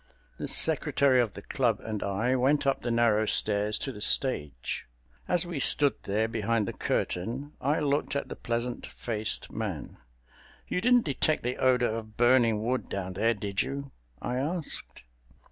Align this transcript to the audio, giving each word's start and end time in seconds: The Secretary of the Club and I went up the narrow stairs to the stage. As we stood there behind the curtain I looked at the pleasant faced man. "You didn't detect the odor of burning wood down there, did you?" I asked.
The 0.39 0.47
Secretary 0.47 1.21
of 1.21 1.33
the 1.33 1.43
Club 1.43 1.79
and 1.79 2.01
I 2.01 2.35
went 2.35 2.65
up 2.65 2.81
the 2.81 2.89
narrow 2.89 3.27
stairs 3.27 3.77
to 3.77 3.91
the 3.91 4.01
stage. 4.01 4.87
As 5.27 5.45
we 5.45 5.59
stood 5.59 5.93
there 6.05 6.27
behind 6.27 6.67
the 6.67 6.73
curtain 6.73 7.51
I 7.61 7.79
looked 7.81 8.15
at 8.15 8.27
the 8.27 8.35
pleasant 8.35 8.87
faced 8.87 9.51
man. 9.51 9.97
"You 10.67 10.81
didn't 10.81 11.05
detect 11.05 11.43
the 11.43 11.57
odor 11.57 11.93
of 11.97 12.17
burning 12.17 12.63
wood 12.65 12.89
down 12.89 13.13
there, 13.13 13.35
did 13.35 13.61
you?" 13.61 13.91
I 14.19 14.37
asked. 14.37 15.03